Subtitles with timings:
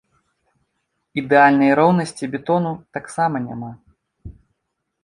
[1.23, 3.71] Ідэальнай роўнасці бетону таксама няма.